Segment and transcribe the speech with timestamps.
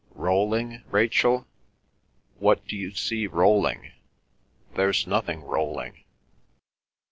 [0.15, 1.45] "Rolling, Rachel?
[2.39, 3.91] What do you see rolling?
[4.73, 6.05] There's nothing rolling."